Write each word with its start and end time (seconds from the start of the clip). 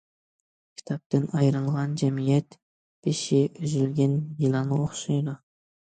كىتابتىن 0.79 1.27
ئايرىلغان 1.41 1.93
جەمئىيەت 2.03 2.59
بېشى 3.05 3.45
ئۈزۈلگەن 3.53 4.21
يىلانغا 4.45 4.85
ئوخشايدۇ. 4.85 5.43